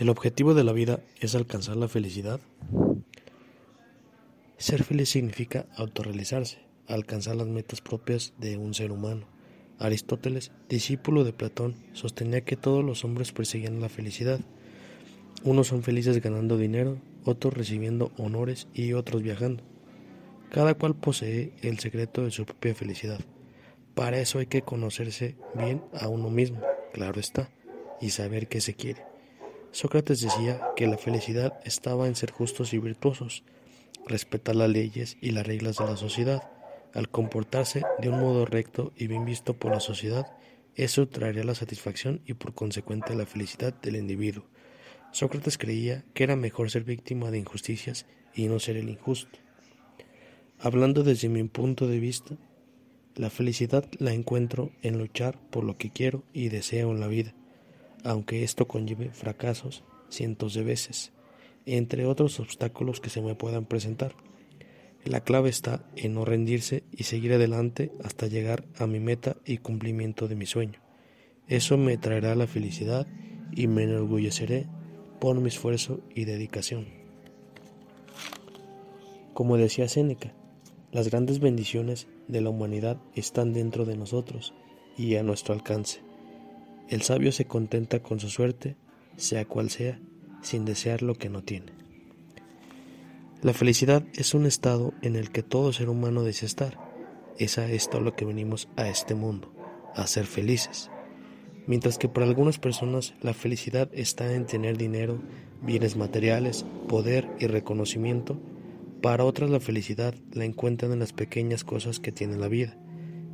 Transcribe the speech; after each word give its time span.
¿El 0.00 0.08
objetivo 0.08 0.54
de 0.54 0.64
la 0.64 0.72
vida 0.72 1.00
es 1.20 1.34
alcanzar 1.34 1.76
la 1.76 1.86
felicidad? 1.86 2.40
Ser 4.56 4.82
feliz 4.82 5.10
significa 5.10 5.66
autorrealizarse, 5.76 6.56
alcanzar 6.88 7.36
las 7.36 7.48
metas 7.48 7.82
propias 7.82 8.32
de 8.38 8.56
un 8.56 8.72
ser 8.72 8.92
humano. 8.92 9.26
Aristóteles, 9.78 10.52
discípulo 10.70 11.22
de 11.22 11.34
Platón, 11.34 11.74
sostenía 11.92 12.40
que 12.40 12.56
todos 12.56 12.82
los 12.82 13.04
hombres 13.04 13.32
perseguían 13.32 13.82
la 13.82 13.90
felicidad. 13.90 14.40
Unos 15.44 15.66
son 15.66 15.82
felices 15.82 16.22
ganando 16.22 16.56
dinero, 16.56 16.96
otros 17.26 17.52
recibiendo 17.52 18.10
honores 18.16 18.68
y 18.72 18.94
otros 18.94 19.22
viajando. 19.22 19.62
Cada 20.50 20.72
cual 20.72 20.94
posee 20.94 21.52
el 21.60 21.78
secreto 21.78 22.24
de 22.24 22.30
su 22.30 22.46
propia 22.46 22.74
felicidad. 22.74 23.20
Para 23.94 24.18
eso 24.18 24.38
hay 24.38 24.46
que 24.46 24.62
conocerse 24.62 25.36
bien 25.54 25.82
a 25.92 26.08
uno 26.08 26.30
mismo, 26.30 26.62
claro 26.94 27.20
está, 27.20 27.50
y 28.00 28.08
saber 28.10 28.48
qué 28.48 28.62
se 28.62 28.72
quiere. 28.72 29.09
Sócrates 29.72 30.20
decía 30.20 30.60
que 30.74 30.88
la 30.88 30.98
felicidad 30.98 31.60
estaba 31.64 32.08
en 32.08 32.16
ser 32.16 32.32
justos 32.32 32.74
y 32.74 32.78
virtuosos, 32.78 33.44
respetar 34.04 34.56
las 34.56 34.68
leyes 34.68 35.16
y 35.20 35.30
las 35.30 35.46
reglas 35.46 35.78
de 35.78 35.84
la 35.84 35.96
sociedad. 35.96 36.42
Al 36.92 37.08
comportarse 37.08 37.82
de 38.00 38.08
un 38.08 38.18
modo 38.18 38.46
recto 38.46 38.92
y 38.96 39.06
bien 39.06 39.24
visto 39.24 39.54
por 39.54 39.70
la 39.70 39.78
sociedad, 39.78 40.26
eso 40.74 41.06
traería 41.06 41.44
la 41.44 41.54
satisfacción 41.54 42.20
y 42.26 42.34
por 42.34 42.52
consecuente 42.52 43.14
la 43.14 43.26
felicidad 43.26 43.72
del 43.80 43.94
individuo. 43.94 44.44
Sócrates 45.12 45.56
creía 45.56 46.04
que 46.14 46.24
era 46.24 46.34
mejor 46.34 46.68
ser 46.70 46.82
víctima 46.82 47.30
de 47.30 47.38
injusticias 47.38 48.06
y 48.34 48.48
no 48.48 48.58
ser 48.58 48.76
el 48.76 48.88
injusto. 48.88 49.38
Hablando 50.58 51.04
desde 51.04 51.28
mi 51.28 51.44
punto 51.44 51.86
de 51.86 52.00
vista, 52.00 52.36
la 53.14 53.30
felicidad 53.30 53.84
la 53.98 54.12
encuentro 54.12 54.72
en 54.82 54.98
luchar 54.98 55.38
por 55.50 55.62
lo 55.62 55.76
que 55.78 55.90
quiero 55.90 56.24
y 56.32 56.48
deseo 56.48 56.90
en 56.90 57.00
la 57.00 57.06
vida 57.06 57.34
aunque 58.04 58.42
esto 58.42 58.66
conlleve 58.66 59.10
fracasos 59.10 59.84
cientos 60.08 60.54
de 60.54 60.62
veces, 60.62 61.12
entre 61.66 62.06
otros 62.06 62.40
obstáculos 62.40 63.00
que 63.00 63.10
se 63.10 63.20
me 63.20 63.34
puedan 63.34 63.64
presentar. 63.64 64.14
La 65.04 65.22
clave 65.22 65.48
está 65.48 65.84
en 65.96 66.14
no 66.14 66.24
rendirse 66.24 66.84
y 66.92 67.04
seguir 67.04 67.32
adelante 67.32 67.90
hasta 68.04 68.26
llegar 68.26 68.64
a 68.76 68.86
mi 68.86 69.00
meta 69.00 69.36
y 69.46 69.58
cumplimiento 69.58 70.28
de 70.28 70.36
mi 70.36 70.46
sueño. 70.46 70.80
Eso 71.48 71.78
me 71.78 71.96
traerá 71.96 72.34
la 72.34 72.46
felicidad 72.46 73.06
y 73.52 73.66
me 73.66 73.84
enorgulleceré 73.84 74.66
por 75.18 75.40
mi 75.40 75.48
esfuerzo 75.48 76.00
y 76.14 76.24
dedicación. 76.24 76.86
Como 79.32 79.56
decía 79.56 79.88
Séneca, 79.88 80.34
las 80.92 81.08
grandes 81.08 81.40
bendiciones 81.40 82.08
de 82.28 82.40
la 82.40 82.50
humanidad 82.50 82.98
están 83.14 83.52
dentro 83.52 83.84
de 83.84 83.96
nosotros 83.96 84.54
y 84.98 85.16
a 85.16 85.22
nuestro 85.22 85.54
alcance. 85.54 86.09
El 86.90 87.02
sabio 87.02 87.30
se 87.30 87.44
contenta 87.44 88.02
con 88.02 88.18
su 88.18 88.28
suerte, 88.28 88.74
sea 89.16 89.44
cual 89.44 89.70
sea, 89.70 90.00
sin 90.42 90.64
desear 90.64 91.02
lo 91.02 91.14
que 91.14 91.28
no 91.28 91.44
tiene. 91.44 91.72
La 93.42 93.52
felicidad 93.52 94.02
es 94.14 94.34
un 94.34 94.44
estado 94.44 94.92
en 95.00 95.14
el 95.14 95.30
que 95.30 95.44
todo 95.44 95.72
ser 95.72 95.88
humano 95.88 96.24
desea 96.24 96.48
estar. 96.48 96.78
Es 97.38 97.58
a 97.58 97.70
esto 97.70 98.00
lo 98.00 98.16
que 98.16 98.24
venimos 98.24 98.68
a 98.74 98.88
este 98.88 99.14
mundo, 99.14 99.54
a 99.94 100.04
ser 100.08 100.26
felices. 100.26 100.90
Mientras 101.68 101.96
que 101.96 102.08
para 102.08 102.26
algunas 102.26 102.58
personas 102.58 103.14
la 103.22 103.34
felicidad 103.34 103.88
está 103.92 104.34
en 104.34 104.46
tener 104.46 104.76
dinero, 104.76 105.22
bienes 105.62 105.96
materiales, 105.96 106.66
poder 106.88 107.30
y 107.38 107.46
reconocimiento, 107.46 108.36
para 109.00 109.24
otras 109.24 109.48
la 109.48 109.60
felicidad 109.60 110.16
la 110.32 110.44
encuentran 110.44 110.90
en 110.90 110.98
las 110.98 111.12
pequeñas 111.12 111.62
cosas 111.62 112.00
que 112.00 112.10
tiene 112.10 112.36
la 112.36 112.48
vida. 112.48 112.76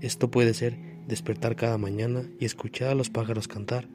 Esto 0.03 0.31
puede 0.31 0.53
ser 0.53 0.86
despertar 1.07 1.57
cada 1.57 1.79
mañana 1.79 2.29
y 2.41 2.45
escuchar 2.45 2.89
a 2.89 2.95
los 2.95 3.11
pájaros 3.11 3.49
cantar, 3.49 3.89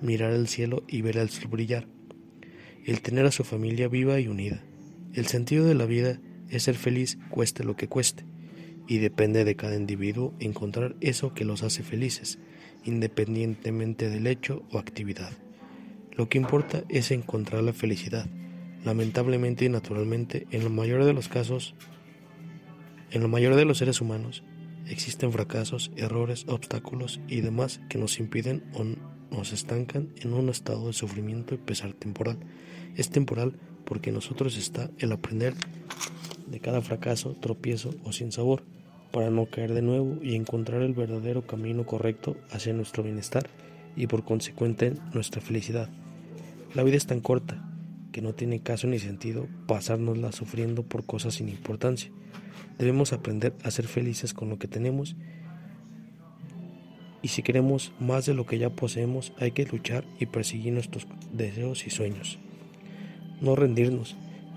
mirar 0.00 0.32
el 0.32 0.48
cielo 0.48 0.84
y 0.88 1.02
ver 1.02 1.16
el 1.16 1.30
sol 1.30 1.48
brillar, 1.48 1.86
el 2.84 3.00
tener 3.00 3.26
a 3.26 3.32
su 3.32 3.44
familia 3.44 3.88
viva 3.88 4.20
y 4.20 4.28
unida. 4.28 4.62
El 5.12 5.26
sentido 5.26 5.66
de 5.66 5.74
la 5.74 5.86
vida 5.86 6.20
es 6.48 6.64
ser 6.64 6.74
feliz 6.74 7.18
cueste 7.30 7.64
lo 7.64 7.76
que 7.76 7.88
cueste, 7.88 8.24
y 8.86 8.98
depende 8.98 9.44
de 9.44 9.56
cada 9.56 9.76
individuo 9.76 10.34
encontrar 10.40 10.96
eso 11.00 11.32
que 11.34 11.44
los 11.44 11.62
hace 11.62 11.82
felices, 11.82 12.38
independientemente 12.84 14.10
del 14.10 14.26
hecho 14.26 14.62
o 14.70 14.78
actividad. 14.78 15.32
Lo 16.12 16.28
que 16.28 16.38
importa 16.38 16.84
es 16.88 17.10
encontrar 17.10 17.62
la 17.62 17.72
felicidad. 17.72 18.26
Lamentablemente 18.84 19.64
y 19.64 19.68
naturalmente, 19.68 20.46
en 20.50 20.62
la 20.64 20.70
mayoría 20.70 21.06
de 21.06 21.14
los 21.14 21.28
casos, 21.28 21.74
en 23.10 23.22
la 23.22 23.28
mayoría 23.28 23.56
de 23.56 23.64
los 23.64 23.78
seres 23.78 24.00
humanos, 24.00 24.44
Existen 24.86 25.32
fracasos, 25.32 25.90
errores, 25.96 26.44
obstáculos 26.48 27.20
y 27.28 27.40
demás 27.40 27.80
que 27.88 27.98
nos 27.98 28.18
impiden 28.20 28.64
o 28.74 28.84
nos 29.34 29.52
estancan 29.52 30.10
en 30.16 30.32
un 30.34 30.48
estado 30.48 30.86
de 30.86 30.92
sufrimiento 30.92 31.54
y 31.54 31.58
pesar 31.58 31.92
temporal. 31.94 32.38
Es 32.96 33.10
temporal 33.10 33.58
porque 33.84 34.12
nosotros 34.12 34.56
está 34.56 34.90
el 34.98 35.12
aprender 35.12 35.54
de 36.46 36.60
cada 36.60 36.82
fracaso, 36.82 37.34
tropiezo 37.34 37.94
o 38.04 38.12
sin 38.12 38.32
sabor 38.32 38.62
para 39.12 39.30
no 39.30 39.46
caer 39.46 39.74
de 39.74 39.82
nuevo 39.82 40.18
y 40.22 40.34
encontrar 40.34 40.82
el 40.82 40.92
verdadero 40.92 41.46
camino 41.46 41.86
correcto 41.86 42.36
hacia 42.50 42.72
nuestro 42.72 43.02
bienestar 43.02 43.48
y 43.96 44.06
por 44.06 44.24
consecuente 44.24 44.94
nuestra 45.12 45.40
felicidad. 45.40 45.88
La 46.74 46.82
vida 46.82 46.96
es 46.96 47.06
tan 47.06 47.20
corta 47.20 47.64
que 48.12 48.22
no 48.22 48.34
tiene 48.34 48.60
caso 48.60 48.86
ni 48.86 48.98
sentido 48.98 49.48
pasárnosla 49.66 50.32
sufriendo 50.32 50.82
por 50.82 51.04
cosas 51.04 51.34
sin 51.34 51.48
importancia. 51.48 52.10
Debemos 52.78 53.12
aprender 53.12 53.54
a 53.62 53.70
ser 53.70 53.86
felices 53.86 54.34
con 54.34 54.48
lo 54.48 54.58
que 54.58 54.68
tenemos 54.68 55.16
y 57.24 57.28
si 57.28 57.42
queremos 57.42 57.92
más 58.00 58.26
de 58.26 58.34
lo 58.34 58.44
que 58.44 58.58
ya 58.58 58.68
poseemos 58.68 59.32
hay 59.38 59.52
que 59.52 59.64
luchar 59.64 60.04
y 60.20 60.26
perseguir 60.26 60.74
nuestros 60.74 61.06
deseos 61.32 61.86
y 61.86 61.90
sueños. 61.90 62.38
No 63.40 63.56
rendirnos. 63.56 64.14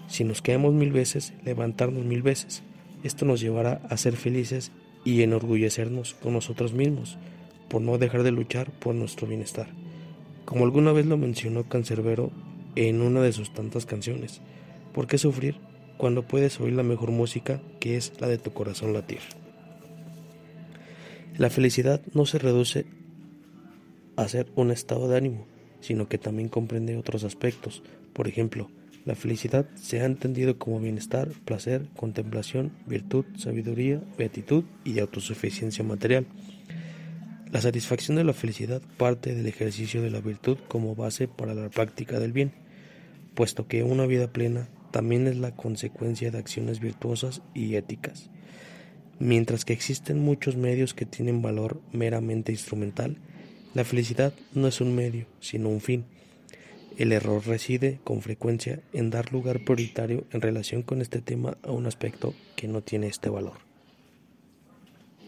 Si 0.07 0.25
nos 0.25 0.41
quedamos 0.41 0.73
mil 0.73 0.91
veces, 0.91 1.33
levantarnos 1.45 2.03
mil 2.03 2.21
veces. 2.21 2.63
Esto 3.03 3.25
nos 3.25 3.39
llevará 3.39 3.81
a 3.89 3.95
ser 3.95 4.17
felices 4.17 4.73
y 5.05 5.21
enorgullecernos 5.21 6.15
con 6.15 6.33
nosotros 6.33 6.73
mismos 6.73 7.17
por 7.69 7.81
no 7.81 7.97
dejar 7.97 8.23
de 8.23 8.31
luchar 8.31 8.71
por 8.71 8.95
nuestro 8.95 9.27
bienestar. 9.27 9.67
Como 10.43 10.65
alguna 10.65 10.91
vez 10.91 11.05
lo 11.05 11.15
mencionó 11.15 11.69
Cancerbero 11.69 12.31
en 12.75 13.01
una 13.01 13.21
de 13.21 13.31
sus 13.31 13.53
tantas 13.53 13.85
canciones, 13.85 14.41
¿por 14.93 15.07
qué 15.07 15.17
sufrir 15.17 15.55
cuando 15.97 16.23
puedes 16.23 16.59
oír 16.59 16.73
la 16.73 16.83
mejor 16.83 17.11
música 17.11 17.61
que 17.79 17.97
es 17.97 18.13
la 18.19 18.27
de 18.27 18.37
tu 18.37 18.53
corazón 18.53 18.93
latir. 18.93 19.19
La 21.37 21.49
felicidad 21.49 22.01
no 22.13 22.25
se 22.25 22.39
reduce 22.39 22.85
a 24.15 24.27
ser 24.27 24.47
un 24.55 24.71
estado 24.71 25.07
de 25.07 25.17
ánimo, 25.17 25.45
sino 25.81 26.07
que 26.07 26.17
también 26.17 26.49
comprende 26.49 26.97
otros 26.97 27.23
aspectos. 27.23 27.83
Por 28.13 28.27
ejemplo, 28.27 28.69
la 29.05 29.15
felicidad 29.15 29.67
se 29.75 30.01
ha 30.01 30.05
entendido 30.05 30.57
como 30.57 30.79
bienestar, 30.79 31.29
placer, 31.45 31.87
contemplación, 31.95 32.73
virtud, 32.87 33.25
sabiduría, 33.37 34.01
beatitud 34.17 34.63
y 34.83 34.99
autosuficiencia 34.99 35.83
material. 35.83 36.25
La 37.51 37.61
satisfacción 37.61 38.17
de 38.17 38.23
la 38.23 38.33
felicidad 38.33 38.81
parte 38.97 39.33
del 39.33 39.45
ejercicio 39.45 40.01
de 40.01 40.09
la 40.09 40.19
virtud 40.19 40.57
como 40.67 40.95
base 40.95 41.27
para 41.27 41.53
la 41.53 41.69
práctica 41.69 42.19
del 42.19 42.33
bien, 42.33 42.51
puesto 43.33 43.67
que 43.67 43.83
una 43.83 44.05
vida 44.07 44.27
plena 44.27 44.67
también 44.91 45.27
es 45.27 45.37
la 45.37 45.55
consecuencia 45.55 46.31
de 46.31 46.37
acciones 46.37 46.79
virtuosas 46.79 47.41
y 47.53 47.75
éticas. 47.75 48.29
Mientras 49.19 49.65
que 49.65 49.73
existen 49.73 50.19
muchos 50.19 50.55
medios 50.55 50.93
que 50.93 51.05
tienen 51.05 51.41
valor 51.41 51.81
meramente 51.91 52.51
instrumental, 52.51 53.17
la 53.73 53.83
felicidad 53.83 54.33
no 54.53 54.67
es 54.67 54.81
un 54.81 54.95
medio, 54.95 55.27
sino 55.39 55.69
un 55.69 55.81
fin. 55.81 56.05
El 56.97 57.11
error 57.11 57.45
reside 57.45 57.99
con 58.03 58.21
frecuencia 58.21 58.81
en 58.93 59.09
dar 59.09 59.31
lugar 59.31 59.63
prioritario 59.63 60.25
en 60.31 60.41
relación 60.41 60.81
con 60.81 61.01
este 61.01 61.21
tema 61.21 61.57
a 61.63 61.71
un 61.71 61.85
aspecto 61.85 62.33
que 62.55 62.67
no 62.67 62.81
tiene 62.81 63.07
este 63.07 63.29
valor. 63.29 63.66